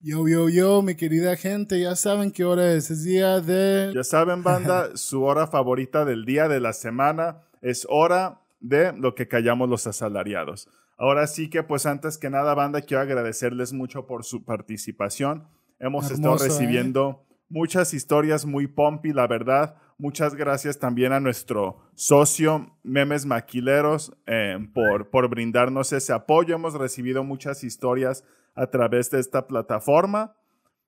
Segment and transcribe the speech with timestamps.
[0.00, 2.88] Yo, yo, yo, mi querida gente, ya saben qué hora es.
[2.88, 3.90] Es día de.
[3.92, 9.16] Ya saben, banda, su hora favorita del día de la semana es hora de lo
[9.16, 10.68] que callamos los asalariados.
[10.96, 15.48] Ahora sí que, pues antes que nada, banda, quiero agradecerles mucho por su participación.
[15.80, 16.48] Hemos estado ¿eh?
[16.48, 19.74] recibiendo muchas historias muy pompi, la verdad.
[19.98, 26.54] Muchas gracias también a nuestro socio Memes Maquileros eh, por, por brindarnos ese apoyo.
[26.54, 28.22] Hemos recibido muchas historias
[28.58, 30.34] a través de esta plataforma.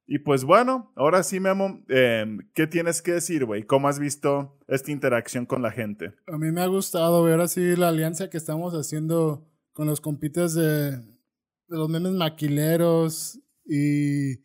[0.06, 3.62] Y pues bueno, ahora sí, Memo, eh, ¿qué tienes que decir, güey?
[3.62, 6.14] ¿Cómo has visto esta interacción con la gente?
[6.26, 10.52] A mí me ha gustado ver así la alianza que estamos haciendo con los compitas
[10.54, 14.38] de, de los memes maquileros y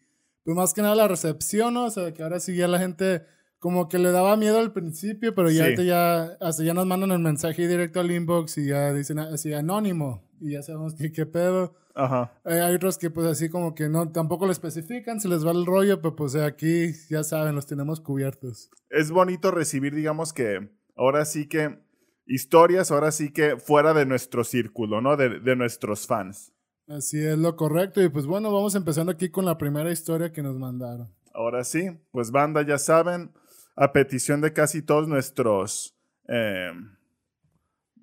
[0.44, 1.86] pues más que nada la recepción, ¿no?
[1.86, 3.26] O sea, que ahora sí ya la gente
[3.66, 5.62] como que le daba miedo al principio, pero ya, Sí.
[5.64, 9.54] ahorita ya, hasta ya nos mandan el mensaje directo al inbox y ya dicen así
[9.54, 11.74] anónimo y ya sabemos que qué pedo.
[11.96, 12.32] Ajá.
[12.46, 15.50] Eh, hay otros que pues así como que no, tampoco lo especifican, se les va
[15.50, 18.70] el rollo, pero pues aquí ya saben, los tenemos cubiertos.
[18.92, 21.80] Es bonito recibir, digamos que, ahora sí que,
[22.28, 25.18] historias, ahora sí que fuera de nuestro círculo, ¿no?
[25.18, 26.54] De, de nuestros fans.
[26.88, 28.00] Así es lo correcto.
[28.04, 31.12] Y pues bueno, vamos empezando aquí con la primera historia que nos mandaron.
[31.34, 33.32] Ahora sí, pues banda, ya saben,
[33.76, 35.96] a petición de casi todos nuestros,
[36.28, 36.72] eh,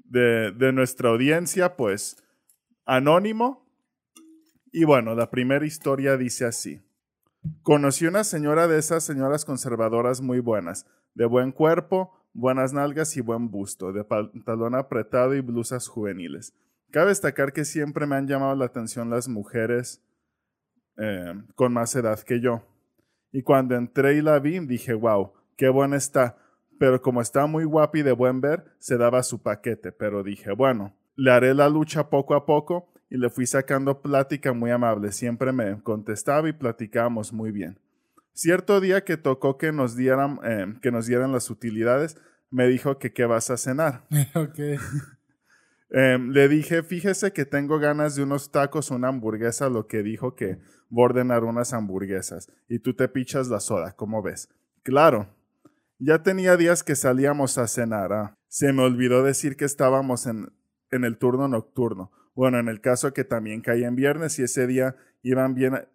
[0.04, 2.22] de, de nuestra audiencia, pues,
[2.84, 3.66] anónimo.
[4.70, 6.80] Y bueno, la primera historia dice así.
[7.62, 13.20] Conocí una señora de esas señoras conservadoras muy buenas, de buen cuerpo, buenas nalgas y
[13.20, 16.54] buen busto, de pantalón apretado y blusas juveniles.
[16.90, 20.02] Cabe destacar que siempre me han llamado la atención las mujeres
[20.98, 22.62] eh, con más edad que yo.
[23.32, 26.36] Y cuando entré y la vi, dije, wow, qué buena está.
[26.78, 29.92] Pero como está muy guapa y de buen ver, se daba su paquete.
[29.92, 34.52] Pero dije, bueno, le haré la lucha poco a poco y le fui sacando plática
[34.52, 35.12] muy amable.
[35.12, 37.78] Siempre me contestaba y platicábamos muy bien.
[38.32, 42.16] Cierto día que tocó que nos dieran, eh, que nos dieran las utilidades,
[42.50, 44.04] me dijo que qué vas a cenar.
[45.94, 50.34] Eh, le dije, fíjese que tengo ganas de unos tacos, una hamburguesa, lo que dijo
[50.34, 54.48] que voy a ordenar unas hamburguesas y tú te pichas la soda, ¿cómo ves?
[54.82, 55.28] Claro,
[56.04, 58.12] ya tenía días que salíamos a cenar.
[58.12, 58.34] ah.
[58.48, 60.52] Se me olvidó decir que estábamos en,
[60.90, 62.10] en el turno nocturno.
[62.34, 65.86] Bueno, en el caso que también caía en viernes y ese día iban bien,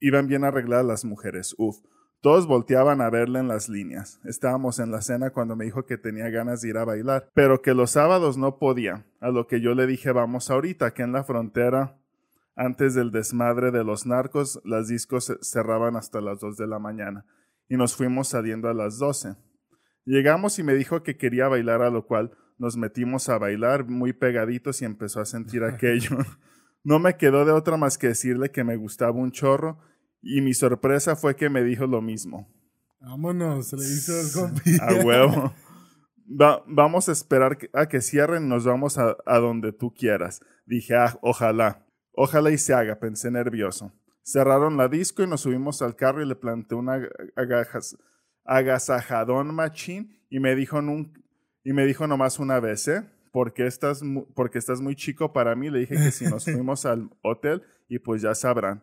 [0.00, 1.54] iban bien arregladas las mujeres.
[1.58, 1.78] Uf.
[2.20, 4.20] Todos volteaban a verle en las líneas.
[4.24, 7.62] Estábamos en la cena cuando me dijo que tenía ganas de ir a bailar, pero
[7.62, 9.06] que los sábados no podía.
[9.20, 11.98] A lo que yo le dije, vamos ahorita, que en la frontera,
[12.54, 17.26] antes del desmadre de los narcos, las discos cerraban hasta las 2 de la mañana
[17.68, 19.34] y nos fuimos saliendo a las 12.
[20.04, 24.12] Llegamos y me dijo que quería bailar, a lo cual nos metimos a bailar muy
[24.12, 26.16] pegaditos y empezó a sentir aquello.
[26.84, 29.78] No me quedó de otra más que decirle que me gustaba un chorro
[30.20, 32.48] y mi sorpresa fue que me dijo lo mismo.
[33.00, 34.76] Vámonos, le hizo el compi.
[34.80, 35.52] A huevo.
[36.40, 40.40] Va- vamos a esperar a que cierren, nos vamos a, a donde tú quieras.
[40.66, 41.84] Dije, ah, ojalá.
[42.12, 43.92] Ojalá y se haga, pensé nervioso.
[44.22, 47.96] Cerraron la disco y nos subimos al carro y le planté un aga- agajas-
[48.44, 51.12] agasajadón machín y me dijo nun-
[51.64, 53.04] y me dijo nomás una vez, ¿eh?
[53.30, 55.70] Porque estás, mu- porque estás muy chico para mí.
[55.70, 58.82] Le dije que si nos fuimos al hotel y pues ya sabrán.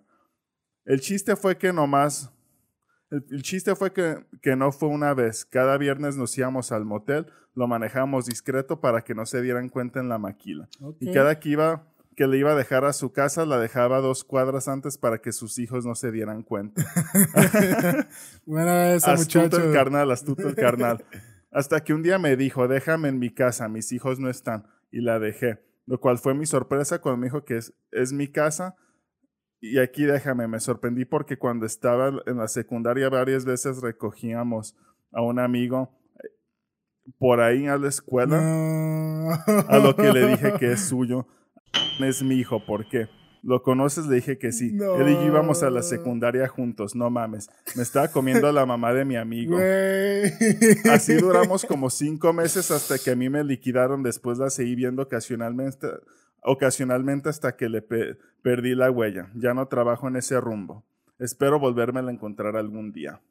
[0.85, 2.31] El chiste fue que nomás
[3.11, 5.43] el, el chiste fue que, que no fue una vez.
[5.45, 9.99] Cada viernes nos íbamos al motel, lo manejamos discreto para que no se dieran cuenta
[9.99, 10.69] en la maquila.
[10.99, 11.88] Y cada que iba
[12.19, 15.31] que le iba a dejar a su casa, la dejaba dos cuadras antes para que
[15.31, 16.83] sus hijos no se dieran cuenta.
[18.45, 19.63] Buena esa, astuto muchacho.
[19.63, 21.05] el carnal, astuto el carnal.
[21.53, 24.67] Hasta que un día me dijo, déjame en mi casa, mis hijos no están.
[24.91, 25.63] Y la dejé.
[25.85, 28.75] Lo cual fue mi sorpresa cuando me dijo que es, es mi casa.
[29.61, 34.75] Y aquí déjame, me sorprendí porque cuando estaba en la secundaria varias veces recogíamos
[35.13, 36.27] a un amigo eh,
[37.17, 38.41] por ahí a la escuela.
[38.41, 39.29] No.
[39.69, 41.25] A lo que le dije que es suyo.
[41.99, 43.07] Es mi hijo, ¿por qué?
[43.41, 44.05] ¿Lo conoces?
[44.07, 44.71] Le dije que sí.
[44.73, 44.95] No.
[44.95, 47.49] Él y yo íbamos a la secundaria juntos, no mames.
[47.75, 49.57] Me estaba comiendo a la mamá de mi amigo.
[50.91, 54.03] Así duramos como cinco meses hasta que a mí me liquidaron.
[54.03, 55.87] Después la seguí viendo ocasionalmente,
[56.41, 59.29] ocasionalmente hasta que le pe- perdí la huella.
[59.35, 60.85] Ya no trabajo en ese rumbo.
[61.17, 63.21] Espero volverme a encontrar algún día.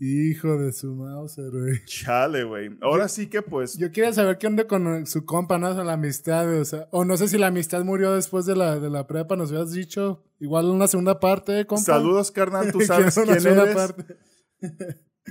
[0.00, 1.84] Hijo de su mouse, güey.
[1.84, 2.70] Chale, güey.
[2.80, 3.76] Ahora sí que pues...
[3.76, 5.70] Yo quería saber qué onda con su compa, ¿no?
[5.70, 8.54] O sea, la amistad, o sea, o no sé si la amistad murió después de
[8.54, 10.24] la, de la prepa, nos habías dicho.
[10.38, 11.82] Igual una segunda parte, compa.
[11.82, 12.70] Saludos, carnal.
[12.70, 13.74] Tú sabes una quién segunda eres.
[13.74, 14.16] parte.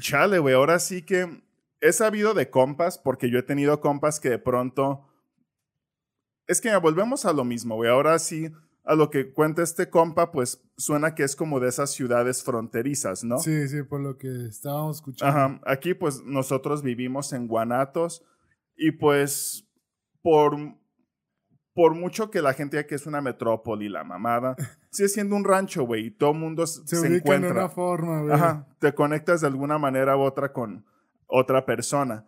[0.01, 1.41] Chale, güey, ahora sí que
[1.79, 5.07] he sabido de compas, porque yo he tenido compas que de pronto...
[6.45, 7.89] Es que volvemos a lo mismo, güey.
[7.89, 8.51] Ahora sí,
[8.87, 13.21] a lo que cuenta este compa, pues suena que es como de esas ciudades fronterizas,
[13.23, 13.37] ¿no?
[13.37, 15.37] Sí, sí, por lo que estábamos escuchando.
[15.37, 15.61] Ajá.
[15.65, 18.23] Aquí, pues nosotros vivimos en Guanatos
[18.77, 19.67] y pues
[20.21, 20.55] por,
[21.73, 24.55] por mucho que la gente ya que es una metrópoli, la mamada,
[24.89, 27.53] sigue siendo un rancho, güey, y todo mundo Se, se, encuentra.
[27.53, 28.33] de una forma, güey.
[28.33, 30.85] Ajá, te conectas de alguna manera u otra con
[31.27, 32.25] otra persona.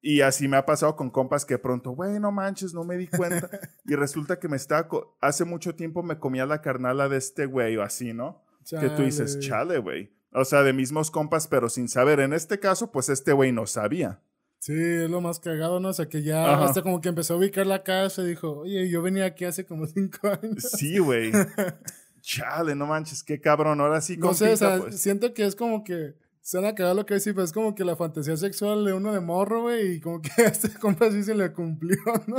[0.00, 3.08] Y así me ha pasado con compas que pronto, güey, no manches, no me di
[3.08, 3.50] cuenta.
[3.84, 4.88] y resulta que me estaba,
[5.20, 8.44] hace mucho tiempo me comía la carnala de este güey o así, ¿no?
[8.68, 9.78] Que tú dices, Chale.
[9.78, 10.12] güey.
[10.32, 12.20] O sea, de mismos compas, pero sin saber.
[12.20, 14.20] En este caso, pues este güey no sabía.
[14.58, 15.88] Sí, es lo más cagado, ¿no?
[15.88, 16.66] O sea, que ya Ajá.
[16.66, 19.64] hasta como que empezó a ubicar la casa y dijo, oye, yo venía aquí hace
[19.64, 20.62] como cinco años.
[20.76, 21.32] Sí, güey.
[22.20, 23.80] chale, no manches, qué cabrón.
[23.80, 25.00] Ahora sí, No sé, compita, o sea, pues.
[25.00, 27.96] siento que es como que suena cagado lo que decís, pero es como que la
[27.96, 31.34] fantasía sexual de uno de morro, güey, y como que a este compa sí se
[31.34, 32.36] le cumplió, ¿no?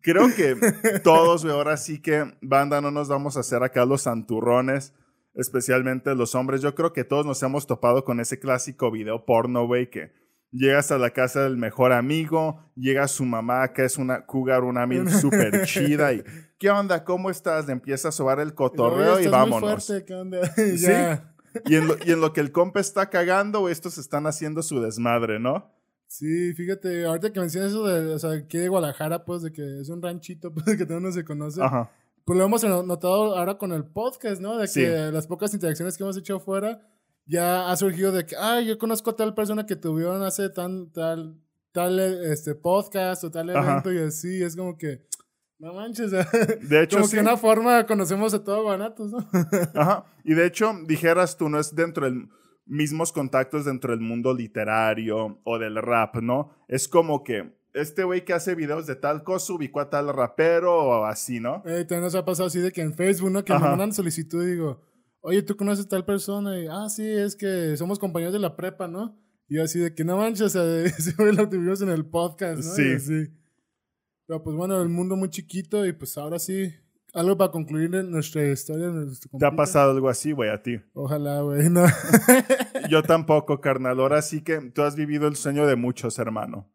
[0.00, 0.54] Creo que
[1.02, 4.92] todos, güey, ahora sí que, banda, no nos vamos a hacer acá los santurrones,
[5.34, 6.60] especialmente los hombres.
[6.62, 10.12] Yo creo que todos nos hemos topado con ese clásico video porno, güey, que
[10.50, 14.86] llegas a la casa del mejor amigo, llega su mamá, que es una cougar, una
[14.86, 16.22] mil súper chida, y
[16.58, 17.04] ¿qué onda?
[17.04, 17.66] ¿Cómo estás?
[17.66, 19.86] Le empieza a sobar el cotorreo y estás muy vámonos.
[19.86, 20.40] fuerte, ¿qué onda?
[20.76, 21.33] Ya.
[21.66, 24.80] Y en, lo, y en lo que el compa está cagando, estos están haciendo su
[24.80, 25.70] desmadre, ¿no?
[26.06, 29.80] Sí, fíjate, ahorita que mencionas eso de, o sea, aquí de Guadalajara, pues, de que
[29.80, 31.62] es un ranchito, pues, que todo mundo se conoce.
[31.62, 31.90] Ajá.
[32.24, 34.56] Pues lo hemos notado ahora con el podcast, ¿no?
[34.56, 34.86] De que Sí.
[35.12, 36.80] las pocas interacciones que hemos hecho afuera,
[37.26, 40.90] ya ha surgido de que, ah, yo conozco a tal persona que tuvieron hace tan,
[40.92, 41.36] tal,
[41.72, 43.72] tal, este, podcast o tal Ajá.
[43.72, 45.06] evento y así, es como que,
[45.58, 46.10] no manches,
[46.68, 47.16] De hecho, como sí.
[47.16, 49.18] que una forma conocemos a todo Guanatos, ¿no?
[49.74, 50.04] Ajá.
[50.24, 52.28] Y de hecho, dijeras tú, no es dentro del
[52.66, 56.50] mismos contactos dentro del mundo literario o del rap, ¿no?
[56.68, 60.74] Es como que este güey que hace videos de tal cosa ubicó a tal rapero
[60.74, 61.62] o así, ¿no?
[61.66, 63.44] Eh, también nos ha pasado así de que en Facebook, ¿no?
[63.44, 63.64] Que Ajá.
[63.64, 64.80] me mandan solicitud y digo,
[65.20, 66.58] oye, ¿tú conoces a tal persona?
[66.58, 69.18] Y, ah, sí, es que somos compañeros de la prepa, ¿no?
[69.48, 71.90] Y yo así de que no manches, o sea, de- ese güey lo tuvimos en
[71.90, 72.74] el podcast, ¿no?
[72.74, 72.82] Sí.
[72.82, 73.26] Y así.
[74.26, 76.74] Pero pues bueno, el mundo muy chiquito y pues ahora sí,
[77.12, 78.88] algo para concluir nuestra historia.
[78.88, 80.80] nuestro ¿Te ha pasado algo así, güey, a ti?
[80.94, 81.84] Ojalá, güey, no.
[82.90, 84.00] Yo tampoco, carnal.
[84.00, 86.70] Ahora sí que tú has vivido el sueño de muchos, hermano.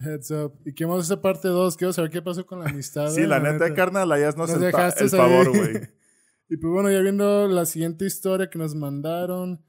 [0.00, 0.60] Heads up.
[0.64, 1.76] Y que vamos a hacer parte 2.
[1.76, 3.10] Quiero saber qué pasó con la amistad.
[3.10, 5.80] Sí, la neta, carnal, ahí haznos Nos el, dejaste el favor, güey.
[6.48, 9.64] Y pues bueno, ya viendo la siguiente historia que nos mandaron,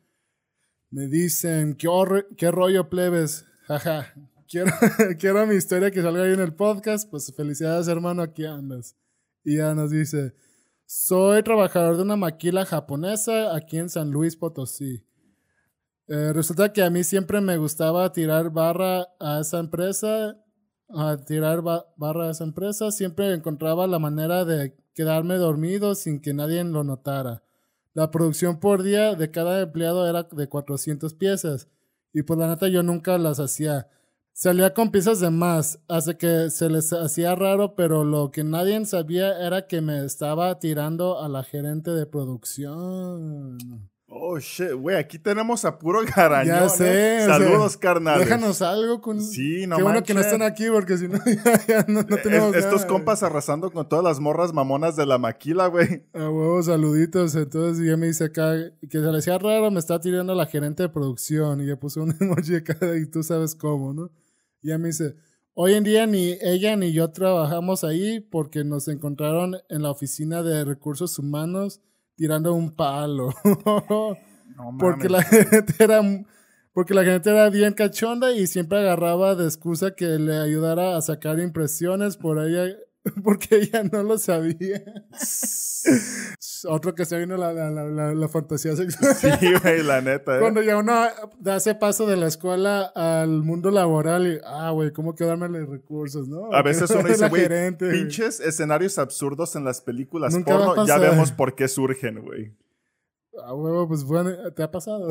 [0.90, 1.88] me dicen, ¿qué,
[2.36, 3.46] qué rollo plebes?
[3.68, 4.14] Jaja,
[4.54, 4.72] quiero,
[5.20, 7.10] quiero mi historia que salga ahí en el podcast.
[7.10, 8.96] Pues felicidades hermano, aquí andas.
[9.44, 10.34] Y ya nos dice,
[10.86, 15.06] soy trabajador de una maquila japonesa aquí en San Luis Potosí.
[16.08, 20.38] Eh, resulta que a mí siempre me gustaba tirar barra a esa empresa,
[20.90, 26.22] a tirar ba- barra a esa empresa, siempre encontraba la manera de quedarme dormido sin
[26.22, 27.44] que nadie lo notara.
[27.94, 31.70] La producción por día de cada empleado era de 400 piezas
[32.14, 33.88] y pues la neta yo nunca las hacía.
[34.36, 38.84] Salía con piezas de más, hasta que se les hacía raro, pero lo que nadie
[38.86, 43.58] sabía era que me estaba tirando a la gerente de producción.
[44.08, 46.56] Oh, shit, güey, aquí tenemos a puro garañón.
[46.62, 47.22] Ya sé, ¿eh?
[47.24, 48.26] o sea, Saludos, carnales.
[48.26, 49.22] Déjanos algo con.
[49.22, 52.16] Sí, no Qué bueno que no están aquí porque si no, ya, ya no, no
[52.16, 52.56] Es- tenemos.
[52.56, 56.06] estos nada, compas arrasando con todas las morras mamonas de la maquila, güey.
[56.14, 57.36] A huevo, saluditos.
[57.36, 60.84] Entonces ya me dice acá que se le hacía raro, me está tirando la gerente
[60.84, 61.62] de producción.
[61.62, 64.10] Y ya puso un emoji acá y tú sabes cómo, ¿no?
[64.64, 65.16] Y ya me dice,
[65.54, 70.42] hoy en día ni ella ni yo trabajamos ahí porque nos encontraron en la oficina
[70.42, 71.82] de recursos humanos
[72.16, 73.30] tirando un palo.
[74.56, 76.00] No porque la gente era
[76.74, 81.02] porque la gente era bien cachonda y siempre agarraba de excusa que le ayudara a
[81.02, 82.76] sacar impresiones por ella
[83.24, 84.84] porque ella no lo sabía.
[86.66, 89.16] Otro que se vino la, la, la, fantasía sexual.
[89.16, 89.28] Sí,
[89.62, 90.40] güey, la neta, ¿eh?
[90.40, 90.94] Cuando ya uno
[91.38, 96.30] da ese paso de la escuela al mundo laboral y, ah, güey, ¿cómo quedarme recursos,
[96.30, 96.54] no?
[96.54, 101.34] A veces uno dice, güey, pinches escenarios absurdos en las películas Nunca porno, ya vemos
[101.34, 102.56] por qué surgen, güey.
[103.44, 105.10] Ah, huevo, pues bueno, te ha pasado.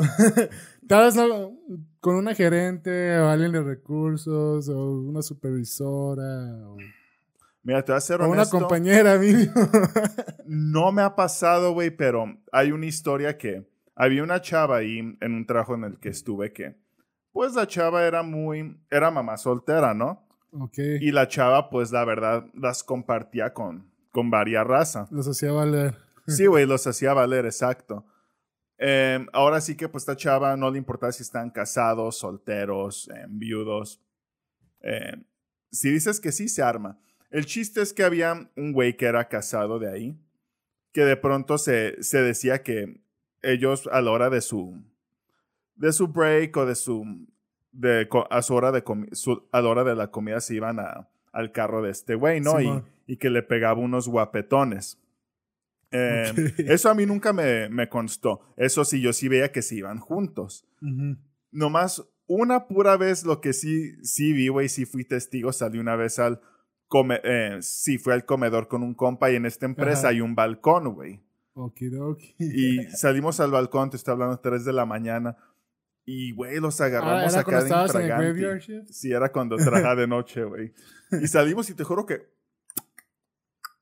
[0.88, 1.58] Tal vez no
[2.00, 6.76] con una gerente o alguien de recursos o una supervisora o,
[7.62, 8.59] Mira, te voy a ser o una honesto.
[8.59, 9.52] compañera mínimo.
[10.47, 15.33] No me ha pasado, güey, pero hay una historia que había una chava ahí en
[15.35, 16.76] un trabajo en el que estuve que,
[17.33, 20.26] pues la chava era muy, era mamá soltera, ¿no?
[20.52, 20.78] ok.
[21.00, 25.11] Y la chava, pues la verdad, las compartía con, con varias razas.
[25.11, 25.97] Los hacía valer.
[26.26, 28.04] Sí, güey, los hacía valer, exacto.
[28.78, 33.26] Eh, ahora sí que pues esta chava no le importaba si están casados, solteros, eh,
[33.28, 34.02] viudos.
[34.81, 35.14] Eh,
[35.71, 36.99] si dices que sí, se arma.
[37.33, 40.17] El chiste es que había un güey que era casado de ahí
[40.93, 43.01] que de pronto se, se decía que
[43.43, 44.81] ellos a la hora de su,
[45.75, 47.27] de su break o de su,
[47.73, 48.85] de, a su hora de,
[49.53, 52.61] a la hora de la comida se iban a, al carro de este güey, ¿no?
[52.61, 54.99] y, y, que le pegaba unos guapetones.
[55.91, 58.43] Em, eso a mí nunca me, me, constó.
[58.57, 60.67] Eso sí, yo sí veía que se iban juntos.
[61.51, 65.97] Nomás una pura vez lo que sí, sí vi, güey, sí fui testigo, salí una
[65.97, 66.41] vez al,
[66.92, 70.34] come, eh, sí fui al comedor con un compa y en esta empresa hay un
[70.34, 71.22] balcón, güey.
[71.54, 72.34] Okidoki.
[72.38, 75.38] Y salimos al balcón, te estoy hablando, 3 de la mañana.
[76.04, 80.75] Y, güey, los ah, agarramos ah, acá de Sí, era cuando trabajaba de noche, güey.
[81.12, 82.28] Y salimos y te juro que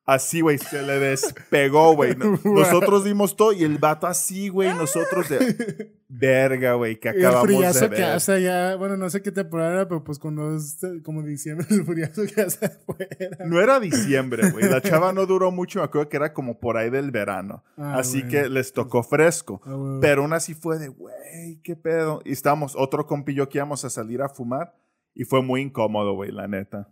[0.07, 2.17] Así, güey, se le despegó, güey.
[2.45, 4.75] Nosotros dimos todo y el vato así, güey.
[4.75, 7.99] Nosotros de verga, güey, que acabamos el de ver.
[7.99, 11.67] que hace ya, bueno, no sé qué temporada era, pero pues cuando es como diciembre,
[11.71, 13.45] el friazo que hace afuera.
[13.47, 14.69] No era diciembre, güey.
[14.69, 17.63] La chava no duró mucho, me acuerdo que era como por ahí del verano.
[17.77, 19.61] Ah, así que les tocó fresco.
[19.65, 22.21] Ah, pero aún así fue de, güey, qué pedo.
[22.25, 24.75] Y estábamos, otro compillo que íbamos a salir a fumar
[25.15, 26.89] y fue muy incómodo, güey, la neta.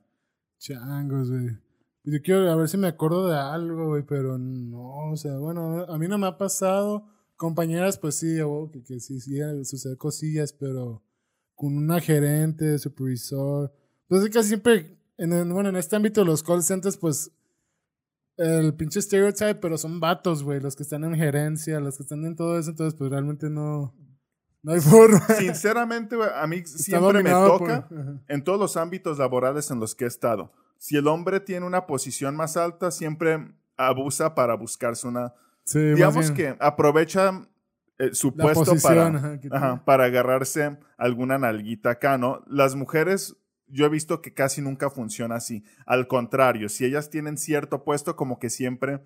[0.58, 1.67] Changos, güey.
[2.10, 5.84] Yo quiero a ver si me acuerdo de algo, güey, pero no, o sea, bueno,
[5.84, 7.06] a mí no me ha pasado.
[7.36, 8.38] Compañeras, pues sí,
[8.72, 11.02] que, que sí, sí, sucede cosillas, pero
[11.54, 13.72] con una gerente, supervisor.
[14.08, 17.30] Entonces, casi siempre, en bueno, en este ámbito de los call centers, pues
[18.38, 22.24] el pinche stereotype, pero son vatos, güey, los que están en gerencia, los que están
[22.24, 23.94] en todo eso, entonces, pues realmente no.
[24.62, 25.20] No hay forma.
[25.38, 27.88] Sinceramente, güey, a mí siempre me toca
[28.28, 31.86] en todos los ámbitos laborales en los que he estado si el hombre tiene una
[31.86, 35.34] posición más alta, siempre abusa para buscarse una...
[35.72, 37.46] digamos que aprovecha
[37.98, 42.44] eh, su puesto para, para agarrarse alguna nalguita acá, ¿no?
[42.46, 45.64] Las mujeres, yo he visto que casi nunca funciona así.
[45.84, 49.00] Al contrario, si ellas tienen cierto puesto, como que siempre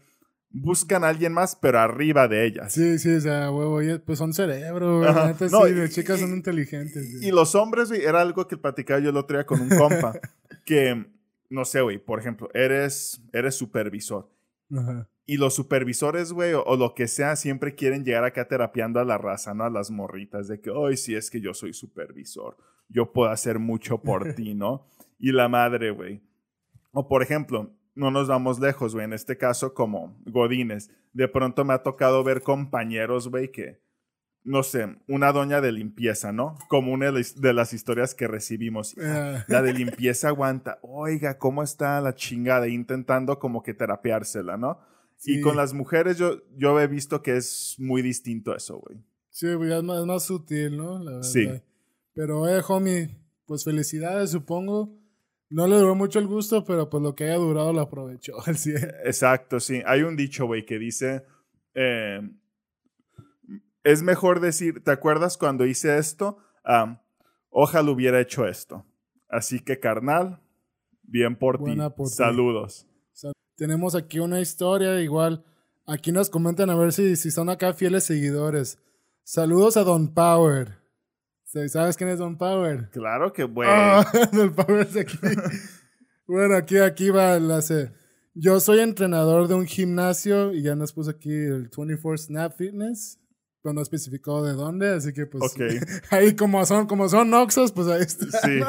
[0.52, 2.72] buscan a alguien más, pero arriba de ellas.
[2.72, 5.00] Sí, sí, o sea, huevo, pues son cerebro,
[5.50, 7.22] no, sí, chicas son inteligentes.
[7.22, 10.12] Y, los hombres, era algo que platicaba yo el otro día con un compa,
[10.66, 11.06] que
[11.52, 14.28] no sé, güey, por ejemplo, eres, eres supervisor.
[15.26, 19.18] Y los supervisores, güey, o, lo que sea, siempre quieren llegar acá terapiando a la
[19.18, 19.64] raza, ¿no?
[19.64, 22.56] A las morritas, de que, hoy sí es que yo soy supervisor,
[22.88, 24.86] yo puedo hacer mucho por ti, ¿no?
[25.18, 26.22] Y la madre, güey.
[26.92, 30.90] O por ejemplo, no nos vamos lejos, güey, en este caso como Godines.
[31.12, 33.78] De pronto me ha tocado ver compañeros, güey, que
[34.44, 36.58] no sé, una doña de limpieza, ¿no?
[36.68, 38.94] Como una de las historias que recibimos.
[39.04, 39.44] Ah.
[39.48, 42.68] La de limpieza aguanta, oiga, ¿cómo está la chingada?
[42.68, 44.78] Intentando como que terapiársela, ¿no?
[45.24, 48.98] Y con las mujeres yo, yo he visto que es muy distinto eso, güey.
[49.30, 50.98] Sí, güey, es más, más sutil, ¿no?
[50.98, 51.28] La verdad.
[51.28, 51.48] Sí.
[52.14, 53.10] Pero, eh, homie,
[53.44, 54.98] pues felicidades, supongo.
[55.50, 58.36] No le duró mucho el gusto, pero pues lo que haya durado lo aprovechó
[59.04, 59.82] Exacto, sí.
[59.84, 61.24] Hay un dicho, güey, que dice...
[61.74, 62.20] Eh,
[63.84, 66.38] es mejor decir, ¿te acuerdas cuando hice esto?
[67.50, 68.86] ojalá hubiera hecho esto.
[69.28, 70.40] Así que, carnal,
[71.02, 71.76] bien por ti.
[72.06, 72.86] Saludos.
[73.56, 75.44] Tenemos aquí una historia igual.
[75.86, 78.78] Aquí nos comentan a ver si, si son acá fieles seguidores.
[79.24, 80.78] Saludos a Don Power.
[81.44, 82.88] ¿Sabes quién es Don Power?
[82.90, 83.72] Claro que bueno.
[83.72, 85.18] Ah, Don Power es aquí.
[86.26, 87.92] bueno, aquí, aquí va el enlace.
[88.34, 93.21] Yo soy entrenador de un gimnasio y ya nos puso aquí el 24 Snap Fitness
[93.62, 95.54] pero no especificó de dónde, así que pues
[96.10, 98.26] ahí como son, como son Noxos, pues ahí está.
[98.26, 98.60] Sí.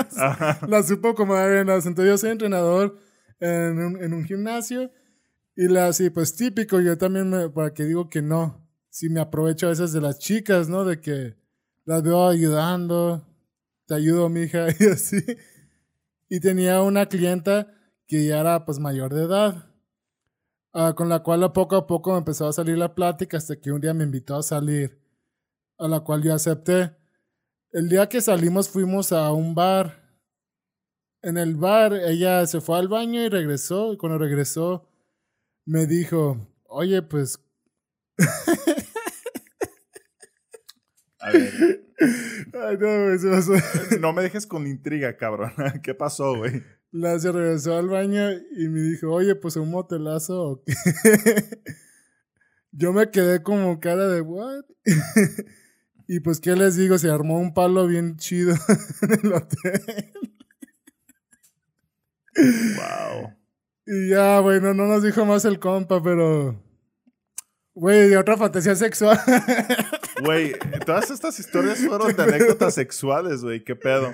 [0.68, 1.70] La supo como bien.
[1.70, 2.98] Entonces yo soy entrenador
[3.40, 4.92] en un, en un gimnasio
[5.56, 9.20] y la así, pues típico, yo también me, para que digo que no, sí me
[9.20, 10.84] aprovecho a veces de las chicas, ¿no?
[10.84, 11.36] De que
[11.86, 13.28] las veo ayudando,
[13.86, 15.24] te ayudo, mija, y así.
[16.28, 17.72] Y tenía una clienta
[18.08, 19.73] que ya era pues mayor de edad.
[20.76, 23.72] Ah, con la cual poco a poco me empezó a salir la plática hasta que
[23.72, 25.00] un día me invitó a salir,
[25.78, 26.96] a la cual yo acepté.
[27.72, 30.02] El día que salimos fuimos a un bar.
[31.22, 33.94] En el bar ella se fue al baño y regresó.
[33.94, 34.90] Y cuando regresó
[35.66, 37.40] me dijo, oye, pues...
[41.20, 41.84] a ver.
[42.54, 45.54] no, no me dejes con intriga, cabrón.
[45.84, 46.64] ¿Qué pasó, güey?
[46.94, 50.74] La se regresó al baño y me dijo, oye, pues un motelazo o qué.
[52.72, 54.64] Yo me quedé como cara de, ¿what?
[56.08, 57.00] y pues, ¿qué les digo?
[57.00, 58.54] Se armó un palo bien chido
[59.02, 60.12] en el hotel.
[62.36, 63.34] wow.
[63.88, 66.64] Y ya, bueno, no nos dijo más el compa, pero.
[67.74, 69.20] Güey, de otra fantasía sexual.
[70.24, 70.54] Güey,
[70.86, 74.14] todas estas historias fueron de anécdotas sexuales, güey, qué pedo.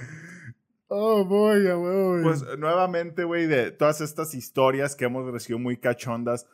[0.92, 2.24] Oh, boy, güey.
[2.24, 6.48] Pues nuevamente, güey, de todas estas historias que hemos recibido muy cachondas,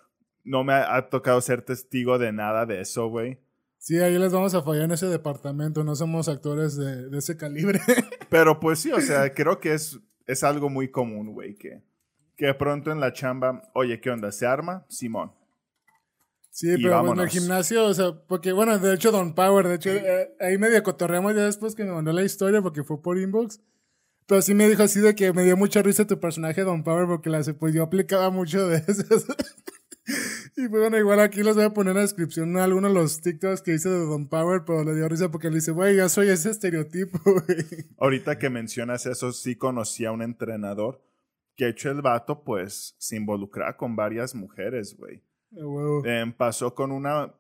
[0.44, 3.40] no me ha, ha tocado ser testigo de nada de eso, güey.
[3.78, 5.84] Sí, ahí les vamos a fallar en ese departamento.
[5.84, 7.80] No somos actores de, de ese calibre.
[8.30, 11.82] Pero pues sí, o sea, creo que es, es algo muy común, güey, que,
[12.36, 14.32] que de pronto en la chamba, oye, ¿qué onda?
[14.32, 14.86] ¿Se arma?
[14.90, 15.32] Simón.
[16.50, 19.68] Sí, Y pero bueno, en el gimnasio, o sea, porque bueno, de hecho Don Power,
[19.68, 23.02] de hecho, eh, ahí medio cotorreamos ya después que me mandó la historia porque fue
[23.02, 23.62] por inbox.
[24.28, 27.06] Pero sí me dijo así de que me dio mucha risa tu personaje Don Power
[27.08, 29.26] porque la, pues yo aplicaba mucho de esas.
[30.58, 33.22] y pues bueno, igual aquí les voy a poner en la descripción algunos de los
[33.22, 36.10] TikToks que hice de Don Power, pero le dio risa porque le dice, güey, yo
[36.10, 37.86] soy ese estereotipo, güey.
[37.98, 41.02] Ahorita que mencionas eso, sí conocí a un entrenador
[41.56, 45.24] que, hecho, el vato, pues, se involucraba con varias mujeres, güey.
[46.04, 47.34] Em, pasó con una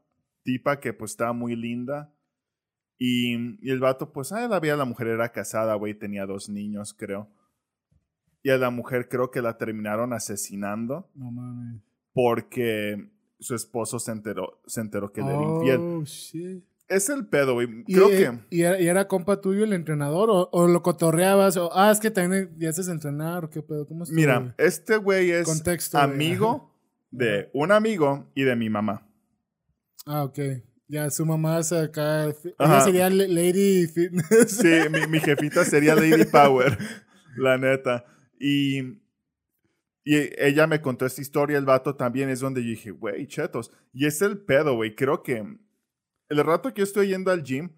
[0.44, 2.15] tipa que, pues, estaba muy linda.
[2.98, 3.36] Y,
[3.68, 6.94] y el vato, pues, ah, la vida la mujer era casada, güey, tenía dos niños,
[6.94, 7.30] creo.
[8.42, 11.82] Y a la mujer creo que la terminaron asesinando No mames.
[12.14, 13.10] porque
[13.40, 15.80] su esposo se enteró, se enteró que le era infiel.
[15.80, 16.64] Oh, shit.
[16.88, 17.68] Es el pedo, güey.
[17.88, 18.40] ¿Y, Creo que...
[18.52, 20.30] ¿y era, y era compa tuyo el entrenador?
[20.30, 21.58] ¿O, o lo cotorreabas?
[21.58, 23.46] O, ah, es que también ya haces entrenar.
[23.46, 23.88] ¿o ¿Qué pedo?
[23.88, 24.54] ¿Cómo estuvo, Mira, güey?
[24.60, 26.12] este güey es Contexto, güey.
[26.12, 26.72] amigo
[27.10, 29.08] de un amigo y de mi mamá.
[30.06, 30.38] Ah, ok.
[30.88, 32.26] Ya, su mamá es acá.
[32.26, 34.52] Ella sería la- Lady Fitness.
[34.62, 36.78] Sí, mi, mi jefita sería Lady Power,
[37.38, 38.06] la neta.
[38.40, 38.82] Y,
[40.04, 43.72] y ella me contó esta historia, el vato también es donde yo dije, güey, chetos.
[43.94, 44.94] Y es el pedo, güey.
[44.96, 45.44] Creo que
[46.30, 47.70] el rato que yo estoy yendo al gym,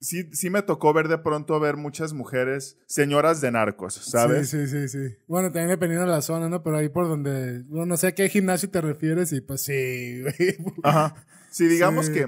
[0.00, 4.48] sí, sí me tocó ver de pronto ver muchas mujeres, señoras de narcos, ¿sabes?
[4.48, 5.16] Sí, sí, sí, sí.
[5.26, 6.62] Bueno, también dependiendo de la zona, ¿no?
[6.62, 7.62] Pero ahí por donde.
[7.64, 10.56] Bueno, no sé a qué gimnasio te refieres y pues sí, güey.
[10.82, 11.26] Ajá.
[11.50, 12.12] Sí, digamos Sí.
[12.14, 12.26] que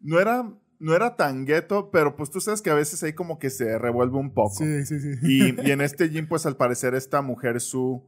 [0.00, 3.38] no era, no era tan gueto, pero pues tú sabes que a veces ahí como
[3.38, 4.56] que se revuelve un poco.
[4.56, 5.08] Sí, sí, sí.
[5.22, 8.02] Y, y en este gym, pues al parecer esta mujer, su,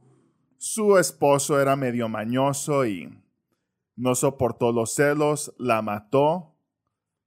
[0.57, 3.09] su esposo era medio mañoso y
[3.95, 6.55] no soportó los celos, la mató.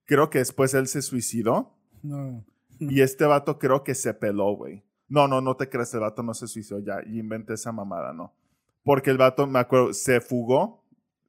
[0.05, 2.45] Creo que después él se suicidó No.
[2.79, 4.85] y este vato creo que se peló, güey.
[5.09, 8.13] No, no, no te creas, el vato no se suicidó ya y inventé esa mamada,
[8.13, 8.33] no.
[8.85, 10.80] Porque el vato, me acuerdo, se fugó,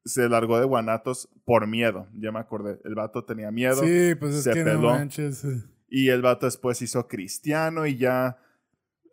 [0.05, 2.79] se largó de Guanatos por miedo, ya me acordé.
[2.83, 4.81] El vato tenía miedo Sí, pues es se que peló.
[4.81, 5.45] no manches.
[5.89, 8.37] y el vato después hizo cristiano y ya.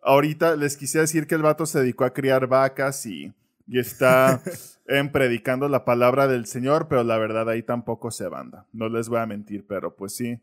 [0.01, 3.33] Ahorita les quisiera decir que el vato se dedicó a criar vacas y,
[3.67, 4.41] y está
[4.87, 8.65] em, predicando la palabra del Señor, pero la verdad ahí tampoco se banda.
[8.71, 10.39] No les voy a mentir, pero pues sí.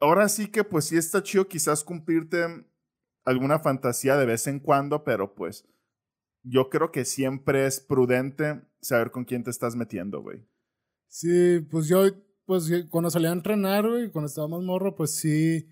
[0.00, 2.64] Ahora sí que pues sí está chido quizás cumplirte
[3.24, 5.64] alguna fantasía de vez en cuando, pero pues
[6.48, 10.46] yo creo que siempre es prudente saber con quién te estás metiendo, güey.
[11.08, 12.02] Sí, pues yo,
[12.44, 15.68] pues cuando salía a entrenar, güey, cuando estábamos morro, pues sí,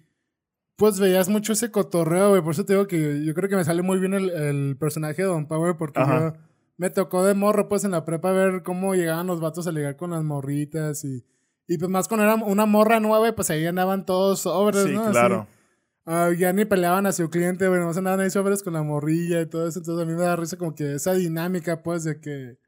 [0.77, 2.43] pues veías mucho ese cotorreo, güey.
[2.43, 5.23] Por eso te digo que yo, creo que me sale muy bien el, el personaje
[5.23, 6.33] de Don Power, porque yo
[6.77, 9.97] me tocó de morro, pues en la prepa ver cómo llegaban los vatos a ligar
[9.97, 11.25] con las morritas y,
[11.69, 15.05] y pues más cuando era una morra nueva, pues ahí andaban todos sobres, Sí, ¿no?
[15.05, 15.49] Así.
[16.07, 19.41] Ah, ya ni peleaban a su cliente, güey, nomás andaban ahí sobres con la morrilla
[19.41, 19.79] y todo eso.
[19.79, 22.59] Entonces a mí me da risa como que esa dinámica, pues, de que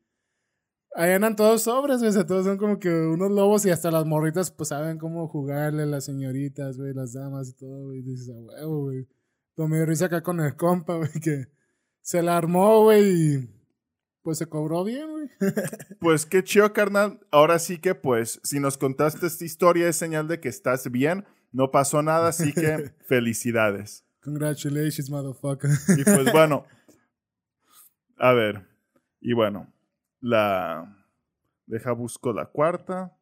[0.95, 2.09] ahí andan todos sobres, güey.
[2.11, 5.29] O sea, todos son como que unos lobos y hasta las morritas, pues, saben cómo
[5.29, 8.03] jugarle, las señoritas, güey, las damas y todo, güey.
[8.03, 9.07] Dices, a huevo, güey.
[9.57, 11.47] Dio risa acá con el compa, güey, que
[12.03, 13.51] se la armó, güey, y
[14.23, 15.29] pues se cobró bien, güey.
[16.01, 17.21] Pues qué chido, carnal.
[17.31, 21.25] Ahora sí que, pues, si nos contaste esta historia es señal de que estás bien.
[21.53, 24.05] No pasó nada, así que felicidades.
[24.23, 25.71] Congratulations, motherfucker.
[25.97, 26.67] Y pues bueno,
[28.19, 28.67] a ver.
[29.21, 29.73] Y bueno,
[30.21, 30.93] la...
[31.67, 33.17] Deja busco la cuarta.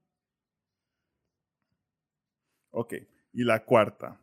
[2.71, 2.95] Ok,
[3.33, 4.21] y la cuarta.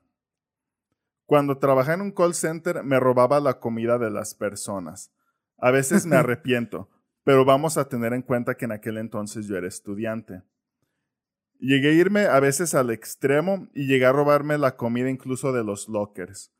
[1.25, 5.11] Cuando trabajé en un call center me robaba la comida de las personas.
[5.57, 6.89] A veces me arrepiento,
[7.23, 10.43] pero vamos a tener en cuenta que en aquel entonces yo era estudiante.
[11.61, 15.63] Llegué a irme a veces al extremo y llegué a robarme la comida incluso de
[15.63, 16.51] los lockers.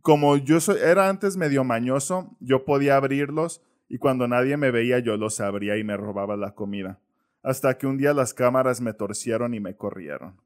[0.00, 4.98] Como yo soy, era antes medio mañoso, yo podía abrirlos y cuando nadie me veía
[4.98, 7.00] yo los abría y me robaba la comida.
[7.42, 10.40] Hasta que un día las cámaras me torcieron y me corrieron.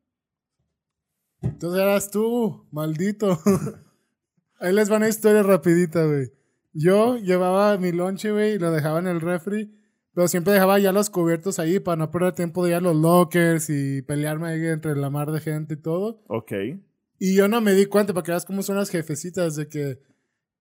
[1.41, 3.39] Entonces eras tú, maldito.
[4.59, 6.33] Ahí les va una historia rapidita, güey.
[6.73, 9.73] Yo llevaba mi lonche, güey, y lo dejaba en el refri,
[10.17, 12.97] pero siempre dejaba ya los cubiertos ahí para no perder tiempo de ir a los
[12.97, 16.23] lockers y pelearme ahí entre la mar de gente y todo.
[16.29, 16.53] Ok.
[17.19, 20.01] Y yo no me di cuenta, para que veas cómo son las jefecitas, de que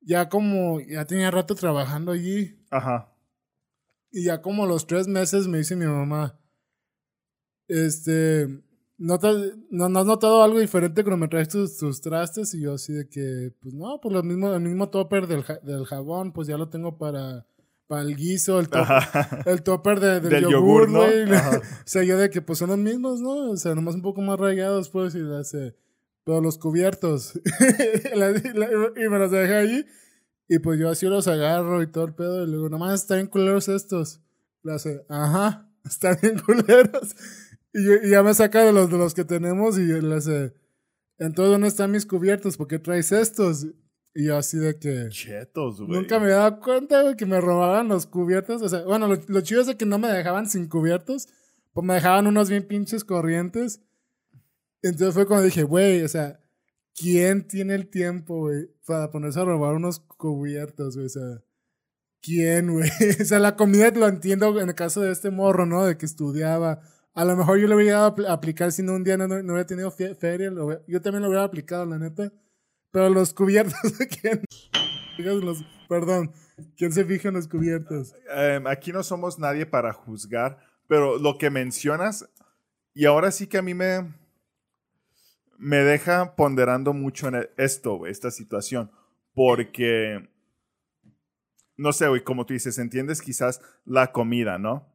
[0.02, 3.16] ya como, ya tenía rato trabajando allí, Ajá.
[4.12, 6.38] y ya como los tres meses me dice mi mamá,
[7.70, 8.62] este,
[8.98, 9.38] ¿notas,
[9.70, 12.54] no, ¿no has notado algo diferente cuando me traes tus, tus trastes?
[12.56, 16.34] Y yo así de que, pues no, pues lo mismo, el mismo topper del jabón,
[16.34, 17.48] pues ya lo tengo para,
[17.88, 19.44] para el guiso, el, top- Ajá.
[19.46, 21.02] el topper de, del, Del yogur, ¿no?
[21.02, 23.52] o sea, yo de que pues son los mismos, ¿no?
[23.52, 25.76] O sea, nomás un poco más rayados, pues, y las, eh,
[26.24, 27.40] pero los cubiertos.
[28.16, 29.86] La- la- y me los dejé ahí.
[30.48, 32.44] Y pues yo así los agarro y todo el pedo.
[32.44, 34.22] Y luego, nomás están bien culeros estos.
[34.64, 37.16] Le hace, ajá, están bien culeros.
[37.74, 40.54] Y, yo- y ya me saca de los, de los que tenemos y le hace,
[41.20, 42.58] entonces, ¿dónde están mis cubiertos?
[42.58, 43.68] ¿Por qué traes estos?
[44.18, 45.10] Y yo así de que...
[45.10, 45.92] Chetos, güey.
[45.92, 48.62] Nunca me había dado cuenta, güey, que me robaban los cubiertos.
[48.62, 51.28] O sea, bueno, lo, lo chido es de que no me dejaban sin cubiertos.
[51.74, 53.82] Pues me dejaban unos bien pinches corrientes.
[54.82, 56.40] Entonces fue cuando dije, güey, o sea,
[56.96, 61.08] ¿quién tiene el tiempo, güey, para ponerse a robar unos cubiertos, güey?
[61.08, 61.42] O sea,
[62.22, 62.90] ¿quién, güey?
[63.22, 65.86] O sea, la comida lo entiendo en el caso de este morro, ¿no?
[65.86, 66.80] De que estudiaba.
[67.14, 69.28] A lo mejor yo lo hubiera llegado a apl- aplicar si no un día no,
[69.28, 70.52] no hubiera tenido feria.
[70.88, 72.32] yo también lo hubiera aplicado, la neta.
[72.96, 73.76] Pero los cubiertos,
[74.22, 74.42] ¿quién?
[75.46, 76.32] Los, perdón,
[76.78, 78.16] ¿quién se fija en los cubiertos?
[78.34, 82.26] Em, aquí no somos nadie para juzgar, pero lo que mencionas,
[82.94, 84.14] y ahora sí que a mí me,
[85.58, 88.90] me deja ponderando mucho en e- esto, esta situación,
[89.34, 90.30] porque,
[91.76, 94.88] no sé, güey, como tú dices, entiendes quizás la comida, ¿no?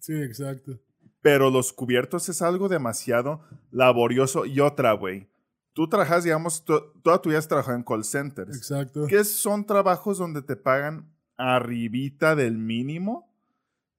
[0.00, 0.80] Sí, exacto.
[1.22, 4.44] Pero los cubiertos es algo demasiado laborioso.
[4.44, 5.28] Y otra, güey,
[5.74, 8.56] tú trabajas, digamos, to- toda tu vida has trabajado en call centers.
[8.56, 9.06] Exacto.
[9.06, 13.30] que son trabajos donde te pagan arribita del mínimo.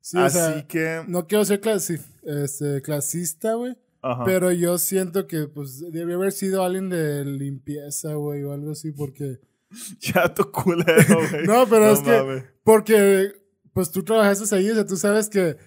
[0.01, 1.03] Sí, o Así sea, que.
[1.07, 3.75] no quiero ser clasi- este, clasista, güey.
[4.01, 4.23] Ajá.
[4.23, 8.91] Pero yo siento que, pues, debía haber sido alguien de limpieza, güey, o algo así,
[8.91, 9.39] porque...
[9.99, 10.85] Chato culero,
[11.31, 11.45] güey.
[11.47, 12.43] No, pero es que-.
[12.63, 13.31] Porque,
[13.73, 15.57] pues, tú trabajaste ahí, o sea, tú sabes que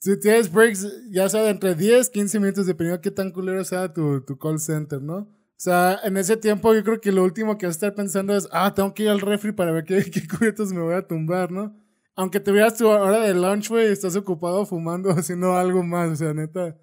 [0.00, 3.64] si tienes breaks, ya sea de entre 10, 15 minutos, dependiendo de qué tan culero
[3.64, 5.28] sea tu, tu call center, ¿no?
[5.56, 8.36] O sea, en ese tiempo yo creo que lo último que vas a estar pensando
[8.36, 11.06] es, ah, tengo que ir al refri para ver qué, qué cubiertos me voy a
[11.06, 11.76] tumbar, ¿no?
[12.16, 16.34] Aunque tuvieras tu hora de lunch, güey, estás ocupado fumando, haciendo algo más, o sea,
[16.34, 16.76] neta.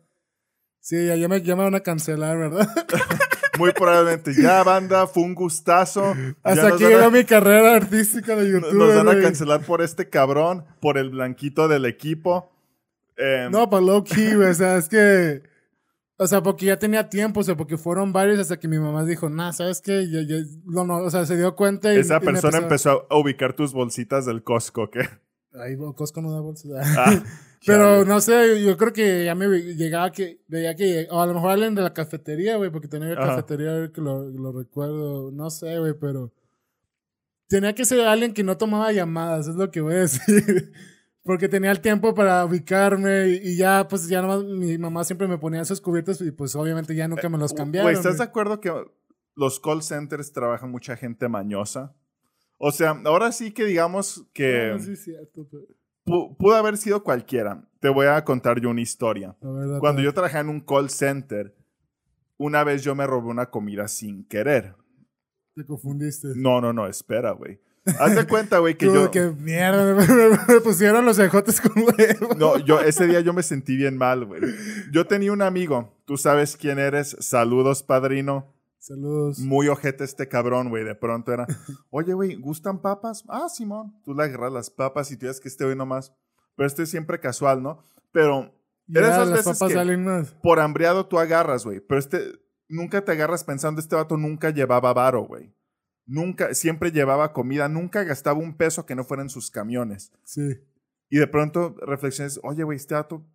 [0.79, 2.67] Sí, ya, ya me, ya me van a cancelar, ¿verdad?
[3.59, 4.33] Muy probablemente.
[4.33, 6.15] Ya, banda, fue un gustazo.
[6.41, 8.73] Hasta aquí a- llegó mi carrera artística de YouTube.
[8.73, 12.49] Nos van a cancelar por este cabrón, por el blanquito del equipo.
[13.17, 14.49] Em, No, pues low key, güey.
[14.49, 15.43] O sea, es que.
[16.21, 19.03] O sea, porque ya tenía tiempo, o sea, porque fueron varios hasta que mi mamá
[19.05, 20.05] dijo, nah, ¿sabes qué?
[20.65, 21.97] No, no, o sea, se dio cuenta y.
[21.97, 25.01] esa y persona empezó a ubicar tus bolsitas del Costco, ¿qué?
[25.77, 26.71] Bo- Costco no da bolsas.
[26.95, 27.23] Ah,
[27.65, 30.41] Pero no sé, yo creo que ya me llegaba que.
[30.47, 31.07] Veía que.
[31.09, 33.21] O a lo mejor alguien de la cafetería, güey, porque tenía Ajá.
[33.35, 35.31] cafetería, que lo, lo recuerdo.
[35.31, 36.31] No sé, güey, pero.
[37.47, 40.71] Tenía que ser alguien que no tomaba llamadas, es lo que voy a decir.
[41.23, 45.27] Porque tenía el tiempo para ubicarme y, y ya, pues ya nomás mi mamá siempre
[45.27, 47.85] me ponía esos cubiertos y pues obviamente ya nunca me los cambiaron.
[47.91, 48.73] Güey, ¿estás de acuerdo que
[49.35, 51.95] los call centers trabajan mucha gente mañosa?
[52.57, 55.63] O sea, ahora sí que digamos que Ah, sí, cierto, pero-
[56.05, 57.67] pu- pudo haber sido cualquiera.
[57.79, 59.35] Te voy a contar yo una historia.
[59.41, 61.55] verdad, Cuando yo trabajaba en un call center,
[62.37, 64.75] una vez yo me robé una comida sin querer.
[65.55, 66.29] Te confundiste.
[66.35, 67.59] No, no, no, espera, güey.
[67.99, 69.09] Haz de cuenta, güey, que yo...
[69.09, 72.35] que mierda, me, pusieron los ejotes con huevo.
[72.37, 74.41] No, yo ese día yo me sentí bien mal, güey.
[74.91, 78.53] Yo tenía un amigo, tú sabes quién eres, saludos, padrino.
[78.77, 79.39] Saludos.
[79.39, 80.83] Muy ojete este cabrón, güey.
[80.83, 81.45] De pronto era,
[81.91, 83.23] oye, güey, ¿gustan papas?
[83.29, 83.93] Ah, Simón.
[84.03, 86.13] Tú le agarras las papas y tú dices que este hoy nomás.
[86.55, 87.83] Pero este es siempre casual, ¿no?
[88.11, 88.53] Pero
[88.87, 90.31] era esas las veces papas que salen más.
[90.41, 91.79] por hambriado tú agarras, güey.
[91.79, 95.53] Pero este, nunca te agarras pensando, este vato nunca llevaba varo, güey.
[96.05, 100.11] Nunca, siempre llevaba comida, nunca gastaba un peso que no fuera en sus camiones.
[100.23, 100.41] Sí.
[101.09, 103.25] Y de pronto reflexiones, oye, güey, este vato,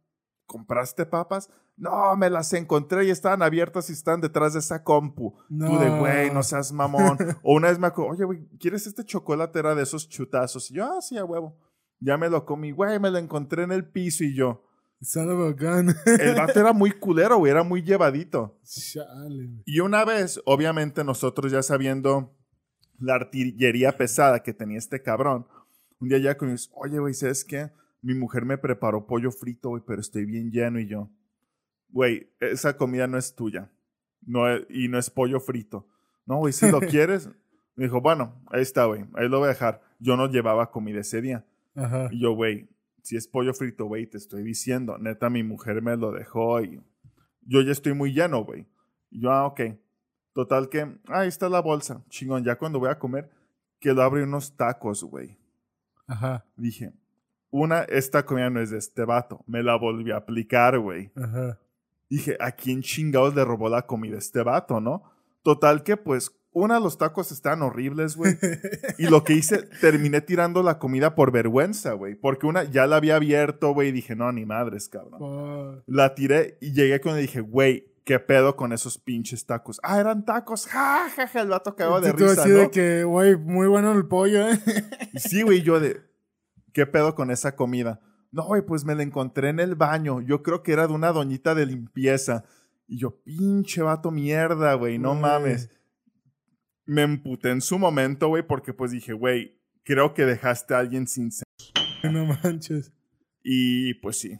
[0.46, 1.50] ¿compraste papas?
[1.76, 5.36] No, me las encontré y estaban abiertas y están detrás de esa compu.
[5.48, 5.98] Tú de, No.
[5.98, 7.18] güey, no seas mamón.
[7.42, 9.58] o una vez me acuerdo, oye, güey, ¿quieres este chocolate?
[9.58, 10.70] Era de esos chutazos.
[10.70, 11.58] Y yo, ah, sí, a huevo.
[12.00, 14.62] Ya me lo comí, güey, me lo encontré en el piso y yo.
[16.06, 18.58] El vato era muy culero, güey, era muy llevadito.
[18.64, 19.62] Chale.
[19.66, 22.35] Y una vez, obviamente, nosotros ya sabiendo
[22.98, 25.46] la artillería pesada que tenía este cabrón,
[26.00, 27.70] un día ya con mis, oye, güey, ¿sabes qué?
[28.02, 31.10] Mi mujer me preparó pollo frito, güey, pero estoy bien lleno y yo,
[31.88, 33.70] güey, esa comida no es tuya.
[34.24, 35.88] No, es- y no es pollo frito.
[36.26, 37.28] No, güey, si lo quieres.
[37.74, 39.82] Me dijo, bueno, ahí está, güey, ahí lo voy a dejar.
[39.98, 41.44] Yo no llevaba comida ese día.
[41.74, 42.08] Ajá.
[42.10, 42.68] Y yo, güey,
[43.02, 44.98] si es pollo frito, güey, te estoy diciendo.
[44.98, 46.82] Neta, mi mujer me lo dejó y
[47.42, 48.66] yo ya estoy muy lleno, güey.
[49.10, 49.60] Yo, ah, ok.
[50.36, 52.04] Total que, ah, ahí está la bolsa.
[52.10, 53.30] Chingón, ya cuando voy a comer,
[53.80, 55.38] que lo abre unos tacos, güey.
[56.06, 56.44] Ajá.
[56.58, 56.92] Dije,
[57.50, 59.42] una, esta comida no es de este vato.
[59.46, 61.10] Me la volví a aplicar, güey.
[61.16, 61.58] Ajá.
[62.10, 65.04] Dije, ¿a quién chingados le robó la comida este vato, no?
[65.42, 68.36] Total que, pues, una, los tacos estaban horribles, güey.
[68.98, 72.14] Y lo que hice, terminé tirando la comida por vergüenza, güey.
[72.14, 75.18] Porque una, ya la había abierto, güey, y dije, no, ni madres, cabrón.
[75.22, 79.80] Oh, La tiré y llegué cuando dije, güey, ¿qué pedo con esos pinches tacos?
[79.82, 80.66] Ah, eran tacos.
[80.66, 82.56] Ja, ja, ja, el vato cagado de risa, así ¿no?
[82.58, 84.58] de que, güey, muy bueno el pollo, ¿eh?
[85.16, 86.00] Sí, güey, yo de,
[86.72, 88.00] ¿qué pedo con esa comida?
[88.30, 90.20] No, güey, pues me la encontré en el baño.
[90.20, 92.44] Yo creo que era de una doñita de limpieza.
[92.86, 95.68] Y yo, pinche vato mierda, güey, no mames.
[96.84, 101.08] Me emputé en su momento, güey, porque pues dije, güey, creo que dejaste a alguien
[101.08, 101.32] sin...
[101.32, 101.44] se-
[102.04, 102.92] No manches.
[103.42, 104.38] Y pues sí.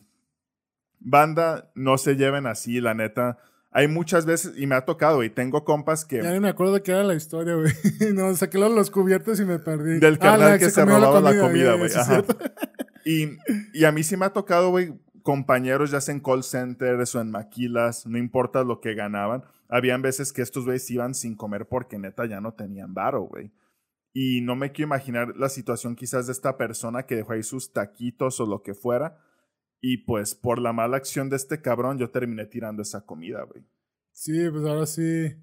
[1.01, 3.39] Banda, no se lleven así, la neta.
[3.79, 6.23] Hay muchas veces, y me ha tocado, y tengo compas que...
[6.23, 7.71] Ya ni me acuerdo de qué era la historia, güey.
[8.15, 10.01] No, saqué los- cubiertos y me perdí.
[10.01, 11.91] Del Ah, carnal la que se robaba la comida, güey.
[13.05, 13.37] Y,
[13.75, 17.21] y a mí sí me ha tocado, güey, compañeros ya sea en call centers o
[17.21, 19.45] en maquilas, no importa lo que ganaban.
[19.69, 23.53] Habían veces que estos güeyes iban sin comer porque neta ya no tenían varo, güey.
[24.15, 27.73] Y no me quiero imaginar la situación quizás de esta persona que dejó ahí sus
[27.75, 29.19] taquitos o lo que fuera.
[29.81, 33.65] Y pues por la mala acción de este cabrón yo terminé tirando esa comida, güey.
[34.13, 35.35] Sí, pues ahora sí.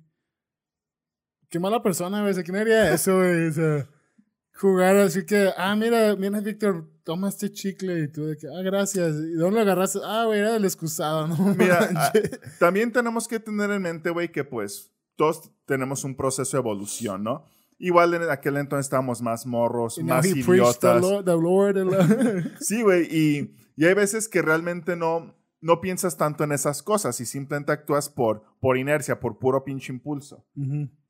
[1.50, 2.44] Qué mala persona, güey.
[2.44, 3.48] ¿quién haría eso, güey?
[3.48, 3.90] O sea,
[4.56, 8.62] jugar así que, ah, mira, mira, Víctor, toma este chicle y tú de que, ah,
[8.64, 9.16] gracias.
[9.16, 10.00] ¿Y dónde lo agarraste?
[10.04, 11.38] Ah, güey, era del excusado, ¿no?
[11.56, 12.12] Mira, ah,
[12.60, 17.24] también tenemos que tener en mente, güey, que pues todos tenemos un proceso de evolución,
[17.24, 17.46] ¿no?
[17.84, 21.02] Igual en aquel entonces estábamos más morros, now más the idiotas.
[21.02, 22.52] Lord, the Lord, the Lord.
[22.62, 27.20] Sí, güey, y, y hay veces que realmente no, no piensas tanto en esas cosas
[27.20, 30.46] y simplemente actúas por, por inercia, por puro pinche impulso.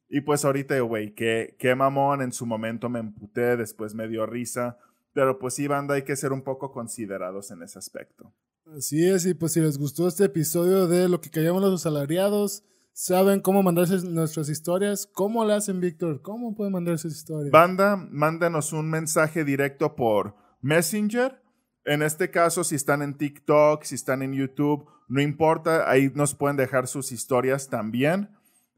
[0.09, 4.25] Y pues ahorita, güey, qué, qué mamón, en su momento me emputé, después me dio
[4.25, 4.79] risa,
[5.13, 8.33] pero pues sí, banda, hay que ser un poco considerados en ese aspecto.
[8.75, 12.63] Así es, y pues si les gustó este episodio de lo que callamos los asalariados,
[12.93, 15.07] saben cómo mandarse nuestras historias.
[15.11, 16.21] ¿Cómo le hacen, Víctor?
[16.21, 17.51] ¿Cómo pueden mandar sus historias?
[17.51, 21.41] Banda, mándanos un mensaje directo por Messenger.
[21.85, 26.33] En este caso, si están en TikTok, si están en YouTube, no importa, ahí nos
[26.33, 28.29] pueden dejar sus historias también.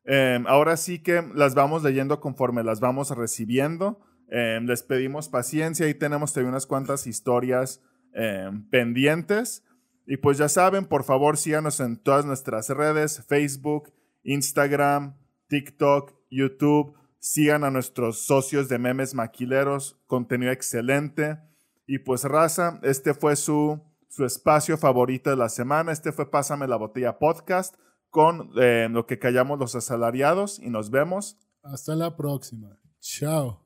[0.06, 4.00] Eh, ahora sí que las vamos leyendo conforme las vamos recibiendo.
[4.32, 7.82] Eh, les pedimos paciencia y tenemos todavía unas cuantas historias
[8.16, 9.64] eh, pendientes.
[10.08, 13.92] Y pues ya saben, por favor síganos en todas nuestras redes, Facebook,
[14.26, 16.94] Instagram, TikTok, YouTube.
[17.20, 21.40] Sigan a nuestros socios de memes maquileros, contenido excelente.
[21.88, 25.92] Y pues raza, este fue su, su espacio favorito de la semana.
[25.92, 27.76] Este fue Pásame la Botella Podcast
[28.10, 32.80] con eh, lo que callamos los asalariados y nos vemos Hasta la próxima.
[33.02, 33.66] Chao.